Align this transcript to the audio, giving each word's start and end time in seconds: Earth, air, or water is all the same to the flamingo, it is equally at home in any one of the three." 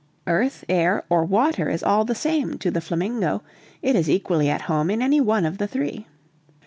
Earth, 0.25 0.65
air, 0.67 1.03
or 1.11 1.23
water 1.23 1.69
is 1.69 1.83
all 1.83 2.03
the 2.05 2.15
same 2.15 2.57
to 2.57 2.71
the 2.71 2.81
flamingo, 2.81 3.43
it 3.83 3.95
is 3.95 4.09
equally 4.09 4.49
at 4.49 4.61
home 4.61 4.89
in 4.89 4.99
any 4.99 5.21
one 5.21 5.45
of 5.45 5.59
the 5.59 5.67
three." 5.67 6.07